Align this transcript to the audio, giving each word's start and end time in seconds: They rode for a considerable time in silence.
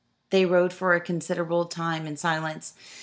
They 0.31 0.47
rode 0.47 0.73
for 0.73 0.95
a 0.95 0.99
considerable 0.99 1.65
time 1.65 2.07
in 2.07 2.17
silence. 2.17 2.73